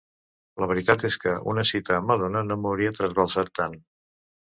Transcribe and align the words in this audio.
La 0.63 0.67
veritat 0.71 1.05
és 1.09 1.17
que 1.27 1.35
una 1.53 1.67
cita 1.73 1.99
amb 2.01 2.11
Madonna 2.15 2.45
no 2.49 2.61
m'hauria 2.65 2.99
trasbalsat 3.01 3.57
tant. 3.63 3.83